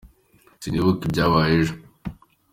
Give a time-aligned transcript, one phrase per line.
[0.61, 1.73] Sinibuka ibyabaye ejo.